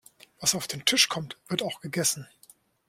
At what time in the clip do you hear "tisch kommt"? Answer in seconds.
0.83-1.37